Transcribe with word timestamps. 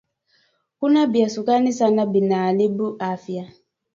Kula 0.79 1.01
bya 1.11 1.27
sukari 1.33 1.71
sana 1.79 2.03
bina 2.11 2.35
aribu 2.49 2.87
afya 3.11 3.43